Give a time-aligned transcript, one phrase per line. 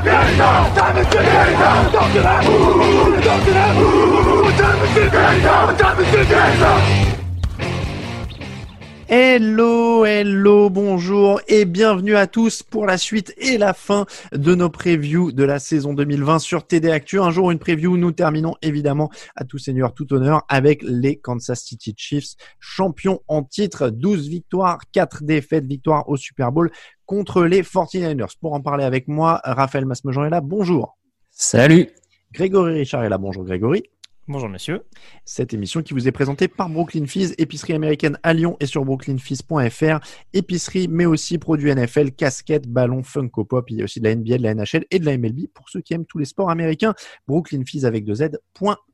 [0.00, 1.22] 我上，他们是天
[1.58, 2.40] 上，起来，
[3.44, 7.27] 起来，我们是天上，他们是天上。
[9.10, 15.32] Hello, hello, bonjour et bienvenue à tous pour la suite et la fin de nos previews
[15.32, 17.18] de la saison 2020 sur TD Actu.
[17.18, 17.96] Un jour, une preview.
[17.96, 23.44] Nous terminons évidemment à tout seigneur, tout honneur avec les Kansas City Chiefs, champions en
[23.44, 26.70] titre, 12 victoires, 4 défaites, victoire au Super Bowl
[27.06, 28.36] contre les 49ers.
[28.42, 30.42] Pour en parler avec moi, Raphaël Masmejean est là.
[30.42, 30.98] Bonjour.
[31.30, 31.88] Salut.
[32.34, 33.16] Grégory Richard est là.
[33.16, 33.84] Bonjour Grégory.
[34.30, 34.84] Bonjour messieurs.
[35.24, 38.84] Cette émission qui vous est présentée par Brooklyn Fizz, épicerie américaine à Lyon et sur
[38.84, 40.00] brooklynfizz.fr.
[40.34, 43.70] Épicerie, mais aussi produits NFL, casquettes, ballons, Funko Pop.
[43.70, 45.70] Il y a aussi de la NBA, de la NHL et de la MLB pour
[45.70, 46.92] ceux qui aiment tous les sports américains.
[47.26, 48.87] Brooklyn Fizz avec deux Z.fr.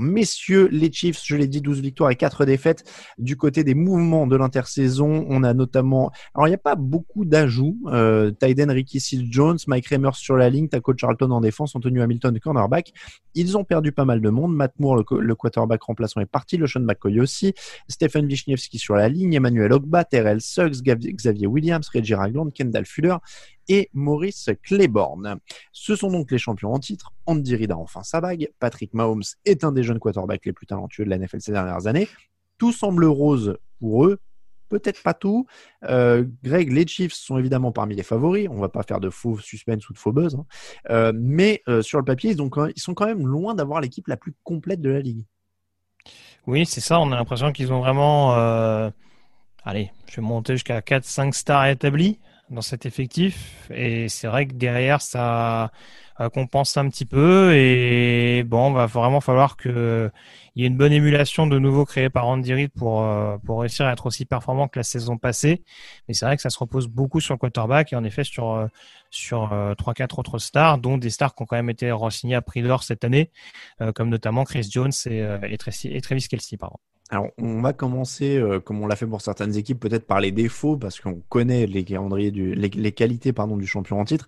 [0.00, 2.84] Messieurs, les Chiefs, je l'ai dit, 12 victoires et 4 défaites.
[3.18, 7.24] Du côté des mouvements de l'intersaison, on a notamment, alors il n'y a pas beaucoup
[7.24, 7.76] d'ajouts.
[7.86, 12.02] Euh, Tyden, Ricky Seal Jones, Mike Remers sur la ligne, Taco Charlton en défense, Antonio
[12.02, 12.92] Hamilton cornerback.
[13.34, 14.54] Ils ont perdu pas mal de monde.
[14.54, 16.56] Matt Moore, le, quarterback remplaçant, est parti.
[16.56, 17.54] Le Sean McCoy aussi.
[17.88, 19.34] Stephen Wisniewski sur la ligne.
[19.34, 23.16] Emmanuel Ogba, Terrell Suggs, Xavier Williams, Reggie Ragland, Kendall Fuller
[23.68, 25.38] et Maurice Claiborne.
[25.72, 27.12] Ce sont donc les champions en titre.
[27.26, 28.48] Andy Reid a enfin sa bague.
[28.58, 31.86] Patrick Mahomes est un des jeunes quarterbacks les plus talentueux de la NFL ces dernières
[31.86, 32.08] années.
[32.58, 34.20] Tout semble rose pour eux,
[34.68, 35.46] peut-être pas tout.
[35.84, 38.48] Euh, Greg, les Chiefs sont évidemment parmi les favoris.
[38.50, 40.34] On va pas faire de faux suspense ou de faux buzz.
[40.34, 40.46] Hein.
[40.90, 44.16] Euh, mais euh, sur le papier, ils, ils, sont quand même loin d'avoir l'équipe la
[44.16, 45.26] plus complète de la ligue.
[46.46, 46.98] Oui, c'est ça.
[47.00, 48.32] On a l'impression qu'ils ont vraiment.
[49.64, 52.18] Allez, je vais monter jusqu'à 4-5 stars établis
[52.52, 53.68] dans cet effectif.
[53.74, 55.72] Et c'est vrai que derrière, ça
[56.32, 57.52] compense un petit peu.
[57.54, 60.10] Et bon, va vraiment falloir que
[60.54, 63.60] il y ait une bonne émulation de nouveau créée par Andy Reid pour euh, pour
[63.60, 65.62] réussir à être aussi performant que la saison passée.
[66.08, 68.52] Mais c'est vrai que ça se repose beaucoup sur le quarterback et en effet sur
[68.52, 68.66] euh,
[69.10, 72.34] sur euh, trois quatre autres stars, dont des stars qui ont quand même été renseignées
[72.34, 73.30] à prix d'or cette année,
[73.94, 75.58] comme notamment Chris Jones et, et,
[76.00, 76.78] Travis Kelsey, pardon.
[77.12, 80.76] Alors, on va commencer, comme on l'a fait pour certaines équipes, peut-être par les défauts,
[80.76, 84.26] parce qu'on connaît les calendriers du, les, les, qualités pardon du champion en titre.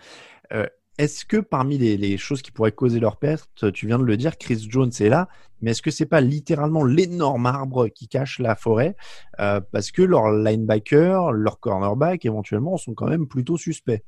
[0.97, 4.39] Est-ce que parmi les, choses qui pourraient causer leur perte, tu viens de le dire,
[4.39, 5.29] Chris Jones est là,
[5.61, 8.95] mais est-ce que c'est pas littéralement l'énorme arbre qui cache la forêt
[9.41, 14.05] euh, Parce que leurs linebackers, leurs cornerbacks, éventuellement, sont quand même plutôt suspects?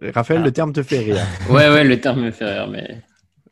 [0.00, 1.26] Raphaël, le terme te fait rire.
[1.50, 3.02] Ouais, ouais, le terme me fait rire, mais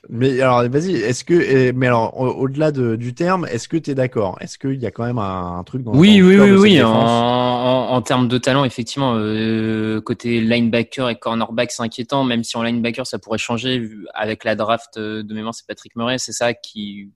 [0.08, 4.36] mais alors, vas-y, est-ce que, mais alors, au-delà du terme, est-ce que tu es d'accord?
[4.40, 6.82] Est-ce qu'il y a quand même un, truc dans Oui, oui, oui, oui.
[6.82, 12.56] En, en, termes de talent, effectivement, euh, côté linebacker et cornerback, c'est inquiétant, même si
[12.56, 13.88] en linebacker, ça pourrait changer.
[14.14, 17.10] Avec la draft euh, de mémoire, c'est Patrick Murray, c'est ça qui,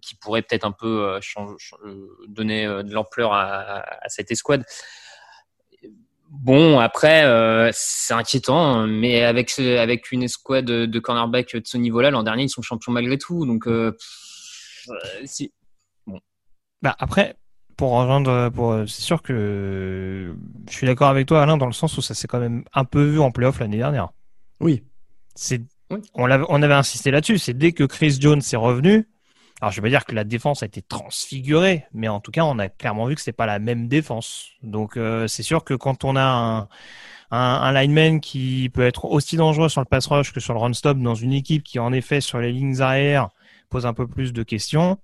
[0.00, 1.20] qui pourrait peut-être un peu euh,
[2.28, 4.64] donner de l'ampleur à, à, cette escouade.
[6.30, 11.76] Bon, après, euh, c'est inquiétant, mais avec avec une escouade de, de cornerback de ce
[11.76, 13.46] niveau-là, l'an dernier, ils sont champions malgré tout.
[13.46, 13.96] Donc, euh,
[15.24, 15.52] si.
[16.06, 16.20] Bon.
[16.82, 17.36] Bah après,
[17.76, 20.34] pour rejoindre, pour, c'est sûr que
[20.68, 22.84] je suis d'accord avec toi, Alain, dans le sens où ça s'est quand même un
[22.84, 24.08] peu vu en playoff l'année dernière.
[24.60, 24.82] Oui.
[25.34, 25.62] C'est,
[26.14, 27.38] on, avait, on avait insisté là-dessus.
[27.38, 29.08] C'est dès que Chris Jones est revenu,
[29.60, 32.44] alors je vais pas dire que la défense a été transfigurée, mais en tout cas
[32.44, 34.48] on a clairement vu que c'est pas la même défense.
[34.62, 36.58] Donc euh, c'est sûr que quand on a un,
[37.30, 40.60] un, un, lineman qui peut être aussi dangereux sur le pass rush que sur le
[40.60, 43.30] run stop dans une équipe qui en effet sur les lignes arrière
[43.70, 44.98] pose un peu plus de questions,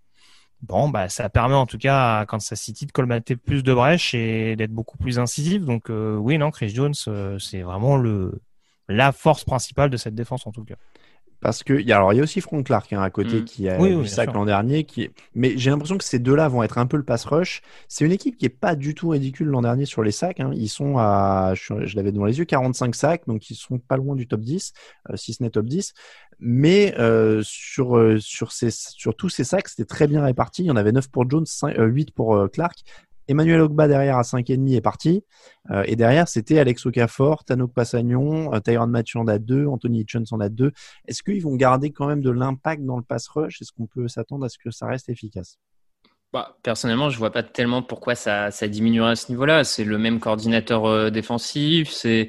[0.61, 4.15] bon bah ça permet en tout cas à Kansas City de colmater plus de brèches
[4.15, 5.63] et d'être beaucoup plus incisif.
[5.63, 8.43] Donc euh, oui non Chris Jones euh, c'est vraiment le
[8.89, 10.77] la force principale de cette défense en tout cas.
[11.43, 13.45] Parce que, alors, il y a aussi Frank Clark hein, à côté mm.
[13.45, 14.85] qui a eu oui, sac l'an dernier.
[14.85, 15.11] Qui...
[15.35, 17.63] Mais j'ai l'impression que ces deux-là vont être un peu le pass rush.
[17.89, 20.39] C'est une équipe qui est pas du tout ridicule l'an dernier sur les sacs.
[20.39, 20.53] Hein.
[20.55, 24.15] Ils sont à, je, l'avais devant les yeux, 45 sacs, donc ils sont pas loin
[24.15, 24.73] du top 10,
[25.11, 25.95] euh, si ce n'est top 10.
[26.39, 30.63] Mais euh, sur, euh, sur, ces, sur tous ces sacs, c'était très bien réparti.
[30.63, 32.85] Il y en avait 9 pour Jones, 5, 8 pour Clark.
[33.29, 35.25] Emmanuel Ogba derrière à 5,5 est parti.
[35.71, 40.01] Euh, et derrière, c'était Alex Okafor, Tano Passagnon, euh, Tyron Mathieu en a 2, Anthony
[40.01, 40.73] Hitchens en a 2.
[41.07, 43.61] Est-ce qu'ils vont garder quand même de l'impact dans le pass rush?
[43.63, 45.59] Est-ce qu'on peut s'attendre à ce que ça reste efficace?
[46.33, 49.65] Bah, personnellement, je vois pas tellement pourquoi ça, ça diminuerait à ce niveau-là.
[49.65, 51.91] C'est le même coordinateur euh, défensif.
[51.91, 52.29] C'est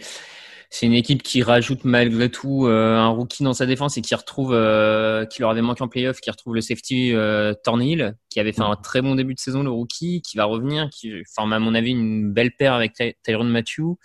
[0.73, 4.15] c'est une équipe qui rajoute malgré tout euh, un rookie dans sa défense et qui
[4.15, 8.39] retrouve, euh, qui leur avait manqué en playoff, qui retrouve le safety euh, Tornhill, qui
[8.39, 11.53] avait fait un très bon début de saison, le rookie, qui va revenir, qui forme
[11.53, 13.99] à mon avis une belle paire avec Ty Tyron Matthew.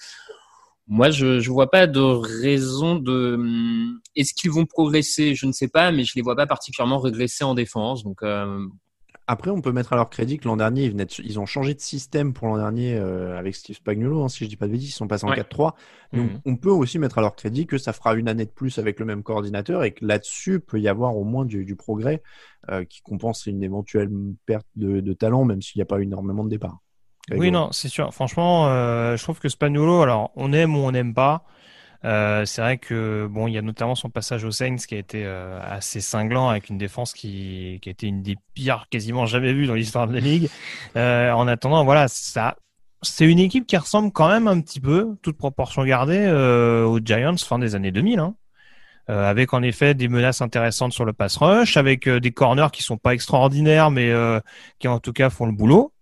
[0.89, 3.37] Moi, je je vois pas de raison de.
[3.37, 5.35] Hum, est-ce qu'ils vont progresser?
[5.35, 8.05] Je ne sais pas, mais je les vois pas particulièrement régresser en défense.
[8.05, 8.59] Donc, euh,
[9.31, 11.81] Après, on peut mettre à leur crédit que l'an dernier, ils, ils, ont changé de
[11.81, 14.89] système pour l'an dernier euh, avec Steve Spagnuolo, hein, si je dis pas de bêtises,
[14.89, 15.75] ils sont passés en 4-3.
[16.15, 16.41] Donc, mhm.
[16.47, 18.99] on peut aussi mettre à leur crédit que ça fera une année de plus avec
[18.99, 22.23] le même coordinateur et que là-dessus peut y avoir au moins du, progrès
[22.71, 24.09] euh, qui compense une éventuelle
[24.47, 26.79] perte de, talent, même s'il n'y a pas énormément de départ.
[27.31, 28.15] Oui, non, c'est sûr.
[28.15, 31.45] Franchement, euh, je trouve que Spagnuolo, alors on aime ou on n'aime pas.
[32.05, 34.99] Euh, c'est vrai que bon, il y a notamment son passage au Saints qui a
[34.99, 39.27] été euh, assez cinglant avec une défense qui, qui a été une des pires quasiment
[39.27, 40.49] jamais vues dans l'histoire de la ligue.
[40.97, 42.57] Euh, en attendant, voilà, ça,
[43.03, 46.29] c'est une équipe qui ressemble quand même un petit peu, toute proportion gardée,
[46.87, 48.21] aux Giants fin des années 2000.
[48.21, 48.35] Hein.
[49.09, 52.99] avec en effet des menaces intéressantes sur le pass rush, avec des corners qui sont
[52.99, 54.13] pas extraordinaires, mais
[54.79, 55.93] qui en tout cas font le boulot.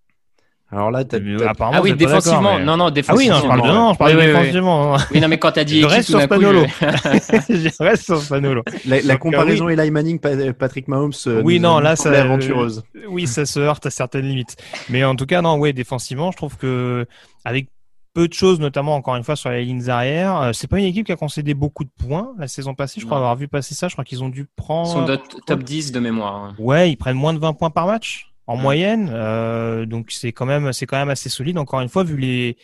[0.73, 1.19] Alors là, t'as,
[1.61, 2.59] ah oui, défensivement.
[2.59, 3.37] Non, non, défensivement.
[3.37, 4.97] Ah oui, non, je parle de non, je parle oui, défensivement.
[5.13, 5.21] Oui.
[5.21, 5.81] non, mais quand t'as dit.
[5.81, 6.65] Je reste sur Spanolo.
[6.81, 8.63] je reste sur Spanolo.
[8.85, 11.13] La, la comparaison Eli Manning, Patrick Mahomes.
[11.29, 12.11] Euh, oui, non, là, ça.
[12.11, 12.83] aventureuse.
[13.09, 14.57] oui, ça se heurte à certaines limites.
[14.89, 17.07] Mais en tout cas, non, ouais, défensivement, je trouve que
[17.45, 17.69] avec
[18.17, 20.41] peu de choses, notamment encore une fois sur les lignes arrière.
[20.41, 22.99] Euh, c'est pas une équipe qui a concédé beaucoup de points la saison passée.
[22.99, 23.89] Je crois avoir vu passer ça.
[23.89, 25.07] Je crois qu'ils ont dû prendre.
[25.07, 26.55] Ils sont top 10 de mémoire.
[26.59, 29.11] Ouais, ils prennent moins de 20 points par match en moyenne.
[29.13, 31.59] Euh, donc c'est quand même c'est quand même assez solide.
[31.59, 32.57] Encore une fois, vu les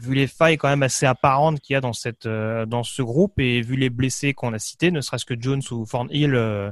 [0.00, 3.02] vu les failles quand même assez apparentes qu'il y a dans cette euh, dans ce
[3.02, 6.70] groupe et vu les blessés qu'on a cités, ne serait-ce que Jones ou Thornhill euh,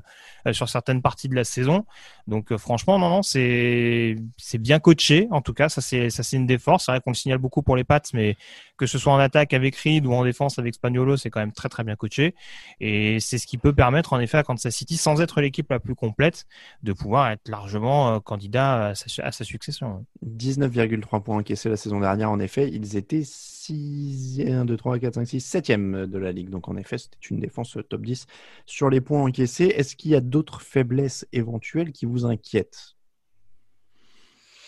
[0.52, 1.86] sur certaines parties de la saison.
[2.26, 5.28] Donc franchement, non, non, c'est c'est bien coaché.
[5.30, 6.86] En tout cas, ça c'est ça c'est une des forces.
[6.86, 8.36] C'est vrai qu'on le signale beaucoup pour les Pats, mais
[8.76, 11.52] que ce soit en attaque avec Reed ou en défense avec Spagnolo, c'est quand même
[11.52, 12.34] très très bien coaché.
[12.80, 15.78] Et c'est ce qui peut permettre en effet à Kansas City, sans être l'équipe la
[15.78, 16.46] plus complète,
[16.82, 20.04] de pouvoir être largement euh, candidat à sa, à sa succession.
[20.26, 22.68] 19,3 points encaissés la saison dernière, en effet.
[22.72, 26.50] Ils étaient 6, 1, 2, 3, 4, 5, 6, 7e de la ligue.
[26.50, 28.26] Donc en effet, c'était une défense top 10
[28.66, 29.66] sur les points encaissés.
[29.66, 32.94] Est-ce qu'il y a d'autres faiblesses éventuelles qui vous inquiètent?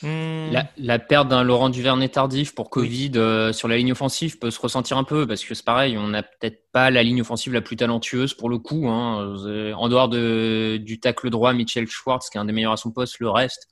[0.03, 0.53] Hmm.
[0.77, 4.61] La, perte d'un Laurent Duvernay tardif pour Covid euh, sur la ligne offensive peut se
[4.61, 7.63] ressentir un peu parce que c'est pareil, on n'a peut-être pas la ligne offensive la
[7.63, 8.89] plus talentueuse pour le coup.
[8.89, 9.35] Hein.
[9.47, 12.77] Euh, en dehors de, du tacle droit, Mitchell Schwartz, qui est un des meilleurs à
[12.77, 13.69] son poste, le reste,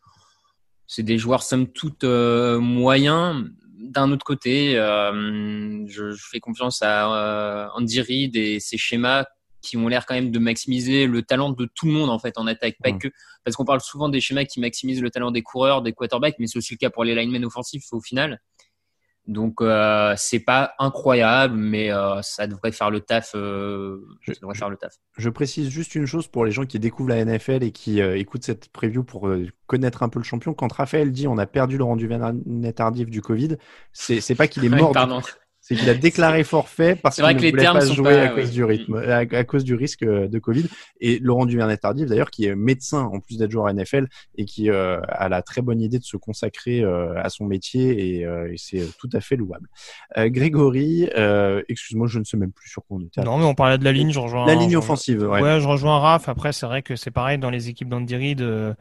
[0.86, 3.44] c'est des joueurs somme toute euh, moyens.
[3.84, 9.24] D'un autre côté, je, je, fais confiance à Andy Reid et ses schémas
[9.64, 12.36] qui ont l'air quand même de maximiser le talent de tout le monde en fait
[12.38, 13.08] en attaque, pas que
[13.44, 16.46] parce qu'on parle souvent des schémas qui maximisent le talent des coureurs, des quarterbacks, mais
[16.46, 18.40] c'est aussi le cas pour les linemen offensifs au final.
[19.26, 23.32] Donc euh, c'est pas incroyable, mais euh, ça devrait faire le taf.
[23.34, 24.94] Euh, je, devrait faire le taf.
[25.16, 28.18] Je précise juste une chose pour les gens qui découvrent la NFL et qui euh,
[28.18, 30.52] écoutent cette preview pour euh, connaître un peu le champion.
[30.52, 32.06] Quand Raphaël dit on a perdu le rendu
[32.44, 33.56] net tardif du Covid,
[33.92, 34.92] c'est pas qu'il est mort.
[34.92, 35.22] pardon.
[35.66, 38.96] C'est qu'il a déclaré forfait parce qu'il ne voulait pas jouer à cause du rythme,
[38.96, 40.66] à, cause du risque euh, de Covid.
[41.00, 45.00] Et Laurent Duvernay-Tardif, d'ailleurs, qui est médecin en plus d'être joueur NFL et qui euh,
[45.08, 48.26] a la très bonne idée de se consacrer euh, à son métier et,
[48.58, 49.68] c'est tout à fait louable.
[50.16, 51.08] Grégory,
[51.68, 53.22] excuse-moi, je ne sais même plus sur quoi on était.
[53.22, 54.46] Non, mais on parlait de la ligne, je rejoins.
[54.46, 55.40] La ligne offensive, ouais.
[55.40, 55.60] ouais.
[55.60, 56.28] je rejoins Raph.
[56.28, 58.74] Après, c'est vrai que c'est pareil dans les équipes d'Andy Reid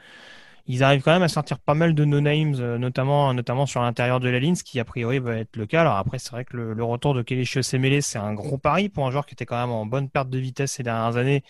[0.66, 4.20] ils arrivent quand même à sortir pas mal de no-names, euh, notamment, notamment sur l'intérieur
[4.20, 5.82] de la ligne, ce qui a priori va être le cas.
[5.82, 9.06] Alors après, c'est vrai que le, retour de Kelly Semele, c'est un gros pari pour
[9.06, 11.44] un joueur qui était quand même en bonne perte de vitesse ces dernières années.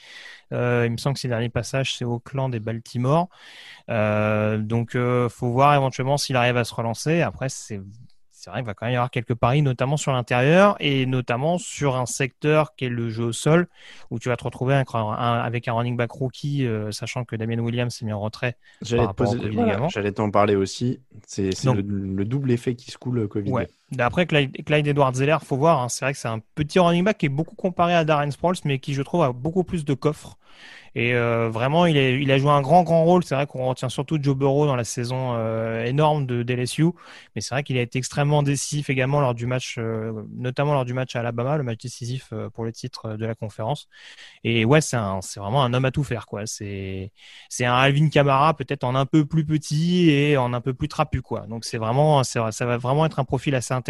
[0.54, 3.30] Euh, il me semble que ses derniers passages, c'est Auckland et Baltimore.
[3.89, 7.21] Euh, donc, euh, faut voir éventuellement s'il arrive à se relancer.
[7.21, 7.81] Après, c'est
[8.44, 11.58] c'est vrai qu'il va quand même y avoir quelques paris, notamment sur l'intérieur et notamment
[11.58, 13.68] sur un secteur qui est le jeu au sol,
[14.12, 17.96] où tu vas te retrouver avec un, running back rookie, euh, sachant que Damien Williams
[17.96, 18.58] s'est mis en retrait.
[19.88, 21.00] J'allais t'en parler aussi.
[21.25, 23.50] C'est le, double effet qui se coule euh, Covid.
[23.50, 23.70] Ouais.
[23.96, 25.82] D'après Clyde, Clyde Edward Zeller, faut voir.
[25.82, 28.32] Hein, c'est vrai que c'est un petit running back qui est beaucoup comparé à Darren
[28.32, 30.38] Sproles, mais qui je trouve a beaucoup plus de coffre.
[30.96, 31.98] Et euh, vraiment, il,
[32.32, 33.24] a joué un grand, grand rôle.
[33.24, 36.86] C'est vrai qu'on retient surtout Joe Burrow dans la saison euh, énorme de DLSU,
[37.36, 40.86] mais c'est vrai qu'il a été extrêmement décisif également lors du match, euh, notamment lors
[40.86, 43.88] du match à Alabama, le match décisif pour le titre de la conférence.
[44.44, 44.98] Et ouais, c'est
[45.38, 46.46] vraiment un homme à tout faire, quoi.
[46.46, 47.12] C'est,
[47.50, 50.88] c'est un Alvin Kamara peut-être en un peu plus petit et en un peu plus
[50.88, 51.48] trapu, quoi.
[51.48, 53.83] Donc c'est vraiment, ça va vraiment être un profil assez intéressant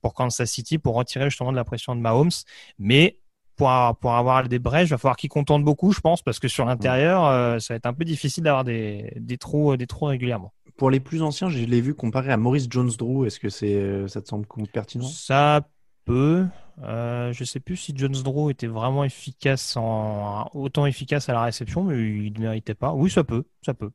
[0.00, 2.30] pour Kansas City pour retirer justement de la pression de Mahomes,
[2.78, 3.18] mais
[3.56, 6.48] pour, pour avoir des brèches, il va falloir qu'il contente beaucoup, je pense, parce que
[6.48, 10.06] sur l'intérieur, euh, ça va être un peu difficile d'avoir des, des, trous, des trous
[10.06, 10.52] régulièrement.
[10.76, 13.26] Pour les plus anciens, je l'ai vu comparé à Maurice Jones-Drew.
[13.26, 15.06] Est-ce que c'est, euh, ça te semble pertinent?
[15.06, 15.68] Ça
[16.04, 16.46] peut.
[16.82, 21.84] Euh, je sais plus si Jones-Drew était vraiment efficace en autant efficace à la réception,
[21.84, 22.92] mais il ne méritait pas.
[22.92, 23.90] Oui, ça peut, ça peut.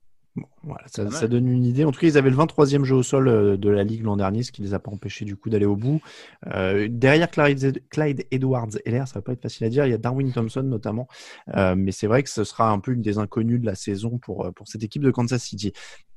[0.63, 1.85] Voilà, ça, donne une idée.
[1.85, 4.17] En tout cas, ils avaient le 23e jeu au sol euh, de la Ligue l'an
[4.17, 6.01] dernier, ce qui les a pas empêchés du coup d'aller au bout.
[6.47, 9.93] Euh, derrière Clyde, Clyde Edwards Heller, ça va pas être facile à dire, il y
[9.93, 11.07] a Darwin Thompson notamment.
[11.55, 14.17] Euh, mais c'est vrai que ce sera un peu une des inconnues de la saison
[14.17, 15.71] pour, pour cette équipe de Kansas City.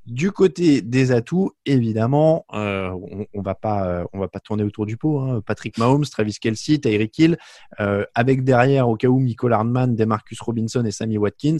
[0.06, 4.96] Du côté des atouts, évidemment, on, on, va pas, on va pas tourner autour du
[4.96, 5.20] pot.
[5.20, 5.42] Hein.
[5.44, 7.38] Patrick Mahomes, Travis Kelsey, Tyreek Hill,
[8.14, 11.58] avec derrière au cas où Michael Hardman, Demarcus Robinson et Sammy Watkins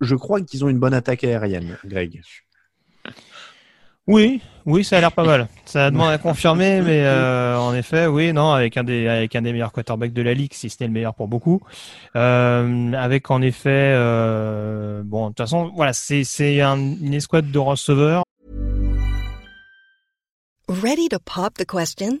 [0.00, 2.22] je crois qu'ils ont une bonne attaque aérienne, Greg.
[4.06, 5.48] Oui, oui, ça a l'air pas mal.
[5.64, 9.42] Ça demande à confirmer, mais euh, en effet, oui, non, avec un des avec un
[9.42, 11.60] des meilleurs quarterbacks de la ligue, si ce n'est le meilleur pour beaucoup.
[12.14, 17.50] Euh, avec en effet, euh, bon, de toute façon, voilà, c'est c'est un, une escouade
[17.50, 18.22] de receveurs.
[20.68, 22.20] Ready to pop the question?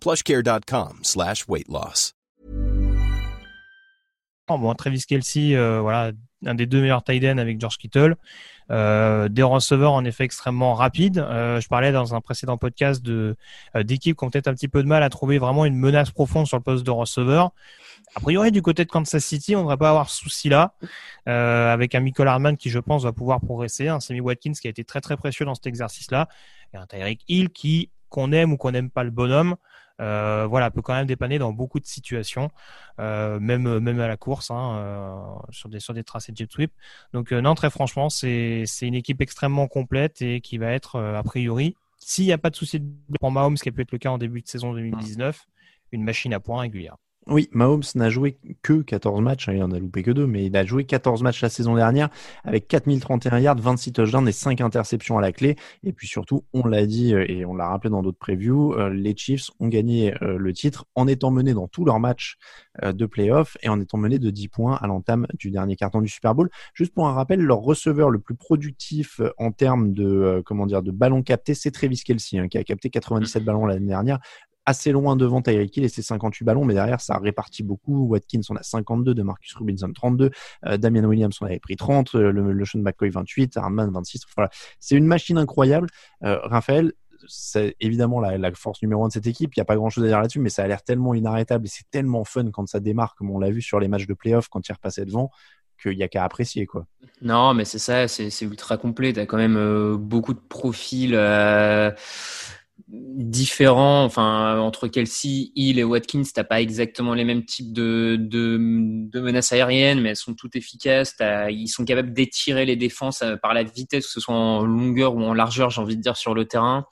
[0.00, 2.16] plushcare.com slash weight loss.
[4.48, 6.12] Bon, Travis Kelsey, euh, voilà,
[6.44, 8.14] un des deux meilleurs tight ends avec George Kittle.
[8.70, 11.18] Euh, des receveurs en effet extrêmement rapides.
[11.18, 13.04] Euh, je parlais dans un précédent podcast
[13.74, 16.46] d'équipes qui ont peut-être un petit peu de mal à trouver vraiment une menace profonde
[16.46, 17.50] sur le poste de receveur.
[18.14, 20.74] A priori, du côté de Kansas City, on ne devrait pas avoir ce souci-là,
[21.26, 24.70] avec un Michael Hardman qui, je pense, va pouvoir progresser, un Sammy Watkins qui a
[24.70, 26.28] été très très précieux dans cet exercice-là,
[26.72, 29.56] et un Tyreek Hill qui, qu'on aime ou qu'on n'aime pas le bonhomme,
[30.00, 32.50] euh, voilà, peut quand même dépanner dans beaucoup de situations,
[33.00, 36.50] euh, même même à la course, hein, euh, sur des sur des tracés de jet
[36.50, 36.72] sweep.
[37.12, 41.22] Donc non, très franchement, c'est c'est une équipe extrêmement complète et qui va être a
[41.22, 42.82] priori, s'il n'y a pas de souci
[43.20, 45.46] pour Mahomes, ce qui a pu être le cas en début de saison 2019,
[45.92, 46.96] une machine à points régulière.
[47.28, 50.46] Oui, Mahomes n'a joué que 14 matchs, hein, il en a loupé que deux, mais
[50.46, 52.08] il a joué 14 matchs la saison dernière
[52.44, 55.56] avec 4031 yards, 26 touchdowns et 5 interceptions à la clé.
[55.82, 58.90] Et puis surtout, on l'a dit euh, et on l'a rappelé dans d'autres previews, euh,
[58.90, 62.36] les Chiefs ont gagné euh, le titre en étant menés dans tous leurs matchs
[62.84, 66.08] de playoff et en étant menés de 10 points à l'entame du dernier carton du
[66.08, 66.48] Super Bowl.
[66.74, 70.90] Juste pour un rappel, leur receveur le plus productif en termes de comment dire de
[70.90, 74.20] ballons captés, c'est Travis Kelsey hein, qui a capté 97 ballons l'année dernière
[74.66, 78.06] assez loin devant Tyreek Hill et ses 58 ballons, mais derrière, ça répartit beaucoup.
[78.08, 80.30] Watkins, on a 52, de Marcus Robinson 32,
[80.66, 84.22] euh, Damian Williams, on avait pris 30, euh, le, Sean McCoy 28, Armand 26.
[84.36, 84.50] Voilà.
[84.80, 85.88] C'est une machine incroyable.
[86.24, 86.92] Euh, Raphaël,
[87.28, 89.54] c'est évidemment la, force numéro un de cette équipe.
[89.56, 91.66] Il n'y a pas grand chose à dire là-dessus, mais ça a l'air tellement inarrêtable
[91.66, 94.14] et c'est tellement fun quand ça démarre, comme on l'a vu sur les matchs de
[94.14, 95.30] playoff quand il repassait devant
[95.80, 96.86] qu'il n'y a qu'à apprécier quoi.
[97.22, 99.12] Non, mais c'est ça, c'est ultra complet.
[99.12, 101.14] Tu as quand même euh, beaucoup de profils.
[102.88, 104.04] Différents.
[104.04, 109.52] Enfin, entre Kelsey, Hill et Watkins, t'as pas exactement les mêmes types de, de, menaces
[109.52, 111.16] aériennes, mais elles sont toutes efficaces.
[111.50, 115.14] Ils sont capables d'étirer les défenses euh, par la vitesse, que ce soit en longueur
[115.16, 116.86] ou en largeur, j'ai envie de dire, sur le terrain.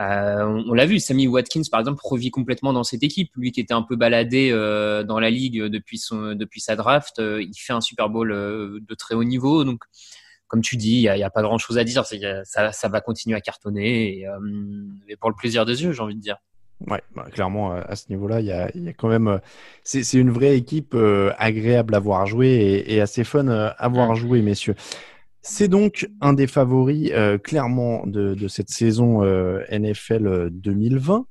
[0.00, 3.30] Euh, on, l'a vu, Sammy Watkins, par exemple, revit complètement dans cette équipe.
[3.36, 7.18] Lui qui était un peu baladé euh, dans la ligue depuis, son, depuis sa draft,
[7.18, 9.64] il fait un Super Bowl de très haut niveau.
[9.64, 9.84] Donc,
[10.50, 12.04] comme tu dis, il n'y a, pas grand chose à dire.
[12.04, 14.36] Ça, ça, va continuer à cartonner et, euh,
[15.20, 16.38] pour le plaisir des yeux, j'ai envie de dire.
[16.88, 19.28] Ouais, bah, clairement, à ce niveau-là, il y a, y a, quand même.
[19.28, 19.38] Euh,
[19.84, 24.16] c'est une vraie équipe euh, agréable à voir jouer et, et assez fun à voir
[24.16, 24.74] jouer, messieurs.
[25.40, 27.12] C'est donc un des favoris
[27.44, 29.22] clairement de, de, cette saison
[29.70, 31.26] NFL 2020.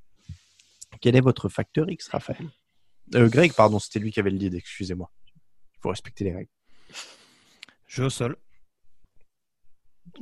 [1.01, 2.47] Quel est votre facteur X, Raphaël?
[3.11, 5.11] Greg, pardon, c'était lui qui avait le lead, excusez-moi.
[5.75, 6.49] Il faut respecter les règles.
[7.85, 8.37] Jeu au sol.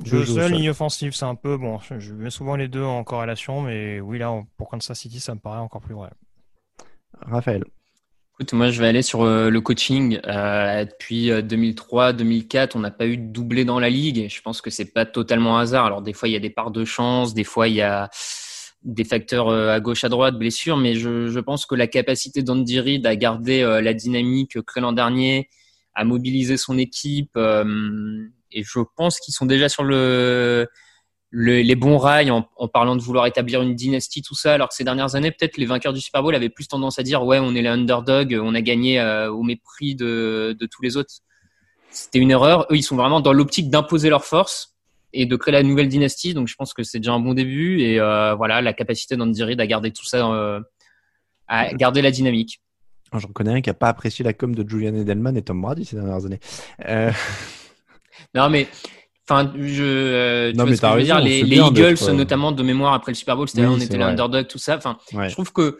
[0.04, 1.78] Je seul, ligne offensive, c'est un peu bon.
[1.98, 5.40] Je mets souvent les deux en corrélation, mais oui, là, pour Kansas City, ça me
[5.40, 6.10] paraît encore plus vrai.
[7.20, 7.64] Raphaël.
[8.40, 10.20] Écoute, moi, je vais aller sur euh, le coaching.
[10.24, 14.28] Euh, depuis 2003-2004, euh, on n'a pas eu de doublé dans la ligue.
[14.30, 15.86] je pense que c'est pas totalement hasard.
[15.86, 18.08] Alors, des fois, il y a des parts de chance, des fois, il y a
[18.84, 22.78] des facteurs à gauche, à droite, blessures, mais je, je pense que la capacité d'Andy
[22.78, 25.48] Reid à garder la dynamique que l'an dernier,
[25.96, 27.36] à mobiliser son équipe,
[28.50, 30.68] et je pense qu'ils sont déjà sur le
[31.30, 34.84] les bons rails en, parlant de vouloir établir une dynastie, tout ça, alors que ces
[34.84, 37.54] dernières années, peut-être les vainqueurs du Super Bowl avaient plus tendance à dire ouais, on
[37.54, 41.12] est les underdog, on a gagné euh, au mépris de, tous les autres.
[41.90, 42.66] C'était une erreur.
[42.70, 44.76] Eux, ils sont vraiment dans l'optique d'imposer leur force
[45.12, 46.34] et de créer la nouvelle dynastie.
[46.34, 47.80] Donc, je pense que c'est déjà un bon début.
[47.80, 50.60] Et euh, voilà, la capacité d'Andy Reid à garder tout ça, euh,
[51.46, 52.60] à garder la dynamique.
[53.12, 55.86] J'en connais un qui a pas apprécié la com de Julian Edelman et Tom Brady
[55.86, 56.40] ces dernières années.
[58.34, 58.68] Non, mais
[59.30, 62.62] Enfin, je, euh, tu ce que je veux dire, les, les Eagles, euh, notamment de
[62.62, 64.76] mémoire après le Super Bowl, c'était on était l'underdog, tout ça.
[64.76, 65.78] Enfin, je trouve que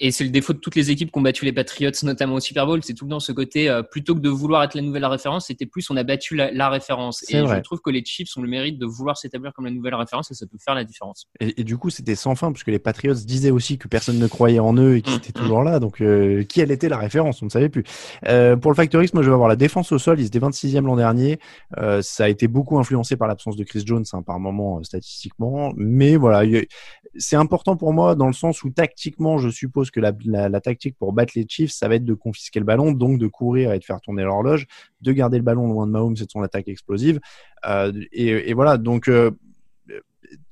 [0.00, 2.40] et c'est le défaut de toutes les équipes qui ont battu les Patriots, notamment au
[2.40, 4.80] Super Bowl, c'est tout le temps ce côté, euh, plutôt que de vouloir être la
[4.80, 7.22] nouvelle référence, c'était plus on a battu la, référence.
[7.28, 9.94] Et je trouve que les Chiefs ont le mérite de vouloir s'établir comme la nouvelle
[9.94, 11.26] référence et ça peut faire la différence.
[11.40, 14.58] Et, du coup, c'était sans fin, puisque les Patriots disaient aussi que personne ne croyait
[14.58, 15.80] en eux et qu'ils étaient toujours là.
[15.80, 17.84] Donc, euh, qui elle était la référence On ne savait plus.
[18.26, 20.20] Euh, pour le Factorix, moi, je vais avoir la défense au sol.
[20.20, 21.38] Ils étaient 26e l'an dernier.
[22.00, 25.72] ça a été beaucoup influencé par l'absence de Chris Jones, hein, par moment statistiquement.
[25.76, 26.48] Mais voilà,
[27.16, 30.96] c'est important pour moi dans le sens où tactiquement, je suppose que la, la, tactique
[30.98, 33.78] pour battre les Chiefs, ça va être de confisquer le ballon, donc de courir et
[33.78, 34.66] de faire tourner l'horloge,
[35.00, 37.20] de garder le ballon loin de Mahomes et de son attaque explosive.
[37.66, 39.30] Euh, et, voilà, donc euh,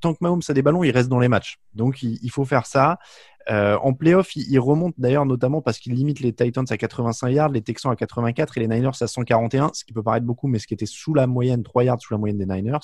[0.01, 1.59] tant que Mahomes a des ballons, il reste dans les matchs.
[1.75, 2.99] Donc il, faut faire ça.
[3.51, 7.29] Euh, en playoff, il, il remonte d'ailleurs notamment parce qu'il limite les Titans à 85
[7.31, 10.49] yards, les Texans à 84 et les Niners à 141, ce qui peut paraître beaucoup,
[10.49, 12.79] mais ce qui était sous la moyenne, 3 yards sous la moyenne des Niners.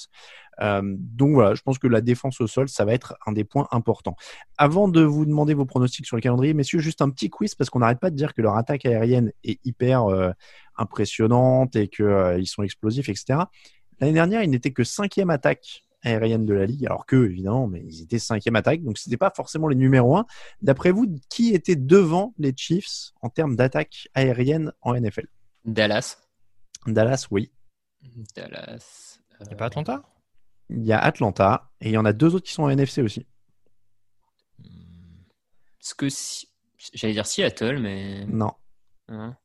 [0.60, 3.44] Euh, donc voilà, je pense que la défense au sol, ça va être un des
[3.44, 4.16] points importants.
[4.56, 7.70] Avant de vous demander vos pronostics sur le calendrier, messieurs, juste un petit quiz parce
[7.70, 10.30] qu'on n'arrête pas de dire que leur attaque aérienne est hyper euh,
[10.76, 13.40] impressionnante et qu'ils sont explosifs, etc.
[14.00, 17.82] L'année dernière, ils n'étaient que cinquième attaque aérienne de la ligue, alors que évidemment, mais
[17.84, 20.26] ils étaient cinquième attaque, donc c'était pas forcément les numéros un.
[20.62, 25.26] D'après vous, qui était devant les Chiefs en termes d'attaque aérienne en NFL
[25.64, 26.18] Dallas.
[26.86, 27.50] Dallas, oui.
[28.36, 29.18] Dallas.
[29.40, 30.02] Il n'y a pas Atlanta?
[30.70, 33.02] Il y a Atlanta et il y en a deux autres qui sont en NFC
[33.02, 33.26] aussi.
[35.80, 36.48] Est-ce que si...
[36.92, 38.52] j'allais dire Seattle, mais non.
[39.08, 39.36] Hein?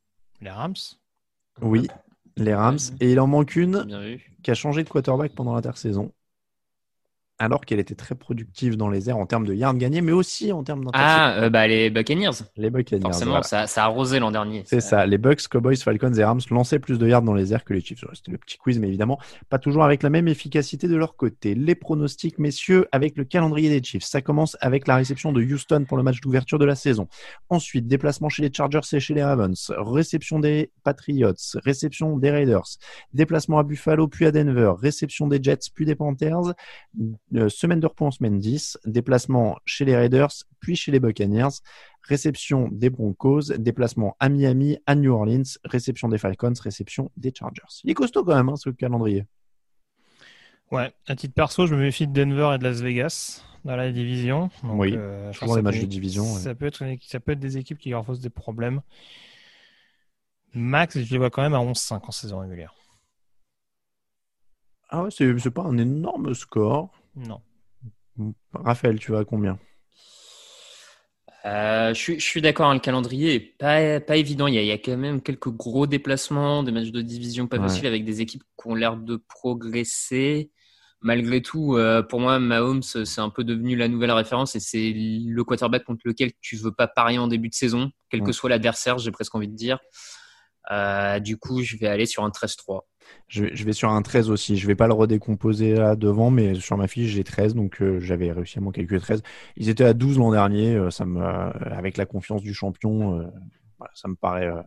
[0.41, 0.75] Les Rams?
[1.61, 1.87] Oui,
[2.37, 2.79] les Rams.
[3.01, 6.13] Et il en manque une qui a changé de quarterback pendant l'intersaison
[7.39, 10.51] alors qu'elle était très productive dans les airs en termes de yards gagnés, mais aussi
[10.51, 10.89] en termes.
[10.93, 12.43] Ah, euh, bah, les Buccaneers.
[12.57, 13.01] Les Buccaneers.
[13.01, 14.63] Forcément, ça, ça, a arrosé l'an dernier.
[14.65, 15.05] C'est ça.
[15.05, 17.79] Les Bucks, Cowboys, Falcons et Rams lançaient plus de yards dans les airs que les
[17.79, 18.03] Chiefs.
[18.13, 21.55] C'était le petit quiz, mais évidemment, pas toujours avec la même efficacité de leur côté.
[21.55, 24.03] Les pronostics, messieurs, avec le calendrier des Chiefs.
[24.03, 27.07] Ça commence avec la réception de Houston pour le match d'ouverture de la saison.
[27.49, 29.71] Ensuite, déplacement chez les Chargers et chez les Ravens.
[29.77, 31.33] Réception des Patriots.
[31.63, 32.67] Réception des Raiders.
[33.13, 34.73] Déplacement à Buffalo, puis à Denver.
[34.77, 36.53] Réception des Jets, puis des Panthers
[37.49, 41.61] semaine de repos en semaine 10, déplacement chez les Raiders, puis chez les Buccaneers,
[42.03, 47.81] réception des Broncos, déplacement à Miami, à New Orleans, réception des Falcons, réception des Chargers.
[47.83, 49.25] Il est costaud quand même, hein, ce calendrier.
[50.71, 53.91] Ouais, à titre perso, je me méfie de Denver et de Las Vegas dans la
[53.91, 54.49] division.
[54.63, 56.23] oui, euh, je les matchs de division.
[56.23, 58.81] Ça, peut être ça peut être des équipes qui leur posent des problèmes.
[60.53, 62.73] Max, je les vois quand même à 11-5 en saison régulière.
[64.89, 66.91] Ah ouais, c'est pas un énorme score.
[67.15, 67.41] Non.
[68.53, 69.59] Raphaël, tu vas à combien?
[71.45, 74.47] Euh, je, suis, d'accord, hein, le calendrier est pas, pas évident.
[74.47, 78.03] Il y, a, quand même quelques gros déplacements, des matchs de division pas faciles avec
[78.03, 80.51] des équipes qui ont l'air de progresser.
[81.01, 84.91] Malgré tout, euh, pour moi, Mahomes, c'est un peu devenu la nouvelle référence et c'est
[84.93, 88.49] le quarterback contre lequel tu veux pas parier en début de saison, quel que soit
[88.49, 89.79] l'adversaire, j'ai presque envie de dire.
[90.71, 92.81] Euh, du coup, je vais aller sur un 13-3.
[93.27, 94.57] Je, vais sur un 13 aussi.
[94.57, 97.99] Je vais pas le redécomposer là devant, mais sur ma fiche, j'ai 13, donc euh,
[97.99, 99.23] j'avais réussi à mon calculer 13.
[99.57, 103.31] Ils étaient à 12 l'an dernier, euh, ça me, avec la confiance du champion,
[103.93, 104.61] ça me paraît, euh,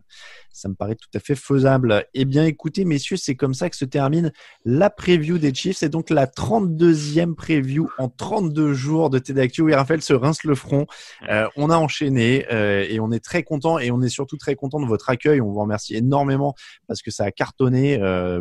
[0.51, 2.05] ça me paraît tout à fait faisable.
[2.13, 4.31] Eh bien, écoutez, messieurs, c'est comme ça que se termine
[4.65, 5.77] la preview des Chiefs.
[5.77, 9.61] C'est donc la 32e preview en 32 jours de TDActu.
[9.61, 10.85] Oui, Raphaël se rince le front.
[11.29, 14.55] Euh, on a enchaîné euh, et on est très content et on est surtout très
[14.55, 15.41] content de votre accueil.
[15.41, 16.55] On vous remercie énormément
[16.87, 17.99] parce que ça a cartonné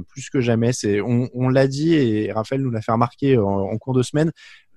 [0.09, 0.73] plus que jamais.
[0.73, 4.33] C'est, on, l'a dit et Raphaël nous l'a fait remarquer en cours de semaine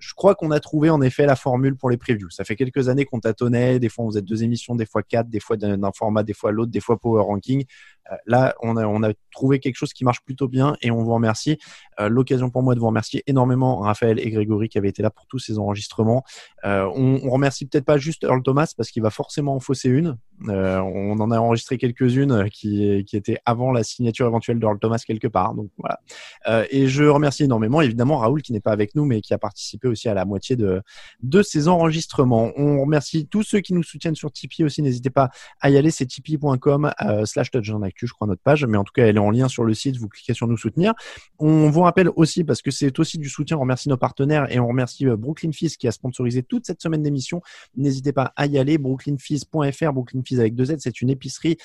[0.06, 2.30] je crois qu'on a trouvé en effet la formule pour les previews.
[2.30, 3.80] Ça fait quelques années qu'on tâtonnait.
[3.80, 6.52] Des fois, on faisait deux émissions, des fois quatre, des fois d'un format, des fois
[6.52, 7.66] l'autre, des fois Power Ranking.
[8.12, 11.04] Euh, là, on a, on a trouvé quelque chose qui marche plutôt bien et on
[11.04, 11.58] vous remercie.
[12.00, 15.10] Euh, l'occasion pour moi de vous remercier énormément Raphaël et Grégory qui avaient été là
[15.10, 16.24] pour tous ces enregistrements.
[16.66, 19.90] Euh, on, on remercie peut-être pas juste Earl Thomas parce qu'il va forcément en fausser
[19.90, 20.18] une.
[20.48, 25.28] on en a enregistré quelques-unes qui, qui étaient avant la signature éventuelle d'Earl Thomas quelque
[25.28, 25.54] part.
[25.56, 26.00] Donc voilà.
[26.70, 29.88] et je remercie énormément évidemment Raoul qui n'est pas avec nous mais qui a participé
[29.88, 30.82] aussi à la moitié de,
[31.24, 32.52] de ces enregistrements.
[32.58, 34.82] On remercie tous ceux qui nous soutiennent sur Tipeee aussi.
[34.82, 35.30] N'hésitez pas
[35.62, 35.92] à y aller.
[35.92, 36.92] C'est tipeee.com
[37.26, 38.66] slash touchdown Je crois, notre page.
[38.66, 39.98] Mais en tout cas, elle est en lien sur le site.
[39.98, 40.94] Vous cliquez sur nous soutenir.
[41.40, 44.60] On vous rappelle aussi, parce que c'est aussi du soutien, on remercie nos partenaires et
[44.60, 47.42] on remercie Brooklyn Fizz qui a sponsorisé toute cette semaine d'émission.
[47.76, 48.78] N'hésitez pas à y aller.
[48.78, 51.58] brooklynfizz.fr, Brooklyn Fizz avec deux Z, c'est une épicerie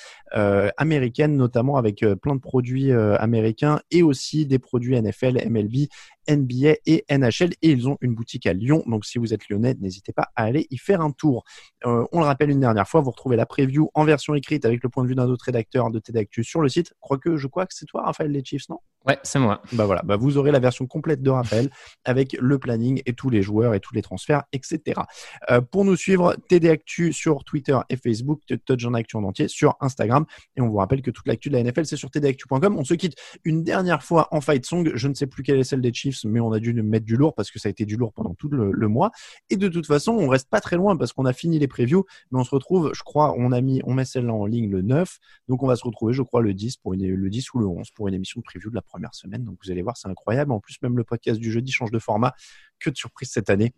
[0.77, 5.87] américaine, notamment avec plein de produits américains et aussi des produits NFL, MLB,
[6.29, 8.83] NBA et NHL et ils ont une boutique à Lyon.
[8.87, 11.43] Donc si vous êtes lyonnais, n'hésitez pas à aller y faire un tour.
[11.85, 14.83] Euh, on le rappelle une dernière fois, vous retrouvez la preview en version écrite avec
[14.83, 16.93] le point de vue d'un autre rédacteur de TEDactu sur le site.
[17.21, 18.79] que je crois que c'est toi, Raphaël Les Chiefs, non?
[19.07, 19.63] Ouais, c'est moi.
[19.73, 21.69] Bah voilà, bah vous aurez la version complète de Raphaël
[22.05, 25.01] avec le planning et tous les joueurs et tous les transferts, etc.
[25.49, 29.47] Euh, pour nous suivre, TD Actu sur Twitter et Facebook, Touch en Actu en entier
[29.47, 30.25] sur Instagram.
[30.55, 32.77] Et on vous rappelle que toute l'actu de la NFL, c'est sur tdactu.com.
[32.77, 34.91] On se quitte une dernière fois en fight song.
[34.93, 37.15] Je ne sais plus quelle est celle des Chiefs, mais on a dû mettre du
[37.15, 39.11] lourd parce que ça a été du lourd pendant tout le, mois.
[39.49, 42.05] Et de toute façon, on reste pas très loin parce qu'on a fini les previews,
[42.31, 44.81] mais on se retrouve, je crois, on a mis, on met celle-là en ligne le
[44.81, 45.17] 9.
[45.47, 47.67] Donc on va se retrouver, je crois, le 10 pour une, le 10 ou le
[47.67, 49.43] 11 pour une émission de preview de la première semaine.
[49.43, 50.51] Donc vous allez voir, c'est incroyable.
[50.51, 52.33] En plus, même le podcast du jeudi change de format.
[52.79, 53.73] Que de surprises cette année.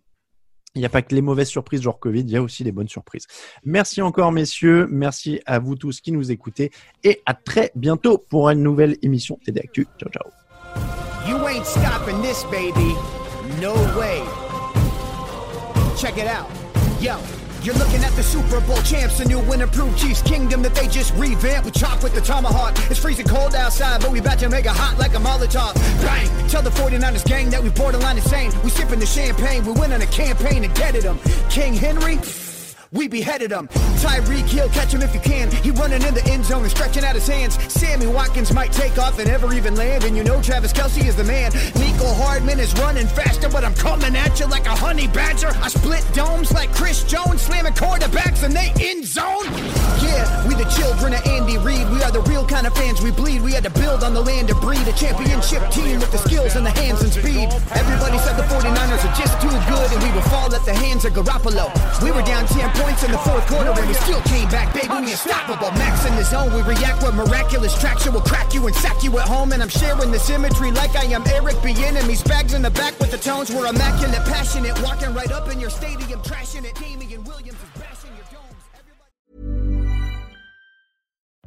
[0.76, 2.72] Il n'y a pas que les mauvaises surprises genre Covid, il y a aussi les
[2.72, 3.28] bonnes surprises.
[3.64, 6.72] Merci encore messieurs, merci à vous tous qui nous écoutez
[7.04, 9.88] et à très bientôt pour une nouvelle émission TD Actu.
[10.00, 11.03] Ciao ciao.
[11.28, 12.96] You ain't stopping this baby.
[13.60, 14.24] No way.
[15.98, 16.50] Check it out.
[17.00, 17.18] Yo.
[17.64, 21.14] You're looking at the Super Bowl champs, the new winner-proof Chiefs kingdom that they just
[21.14, 21.64] revamped.
[21.64, 22.74] We chop with the tomahawk.
[22.92, 25.74] It's freezing cold outside, but we about to make it hot like a Molotov.
[26.02, 26.50] Bang!
[26.50, 28.52] Tell the 49ers gang that we borderline insane.
[28.66, 31.20] We sipping the champagne, we went on a campaign and it them.
[31.50, 32.18] King Henry
[32.94, 33.68] we beheaded him.
[34.00, 35.52] Tyreek Hill, catch him if you can.
[35.64, 37.58] He running in the end zone and stretching out his hands.
[37.72, 40.04] Sammy Watkins might take off and never even land.
[40.04, 41.52] And you know Travis Kelsey is the man.
[41.76, 45.52] Nico Hardman is running faster, but I'm coming at you like a honey badger.
[45.62, 49.46] I split domes like Chris Jones, slamming quarterbacks and they end zone.
[50.04, 51.90] Yeah, we the children of Andy Reid.
[51.90, 53.42] We are the real kind of fans we bleed.
[53.42, 56.56] We had to build on the land to breed a championship team with the skills
[56.56, 57.50] and the hands and speed.
[57.72, 58.18] Everybody
[60.64, 61.68] at the hands of Garoppolo.
[62.04, 64.88] We were down 10 points in the fourth quarter and we still came back, baby,
[64.90, 65.72] we unstoppable.
[65.72, 68.14] Max in the zone, we react with miraculous traction.
[68.14, 71.06] We'll crack you and sack you at home, and I'm sharing the symmetry like I
[71.06, 71.74] am Eric B.
[71.78, 72.24] Enemies.
[72.24, 75.70] Bags in the back with the tones, we're immaculate, passionate, walking right up in your
[75.70, 76.76] stadium, trashing it.
[76.76, 77.63] Damian Williams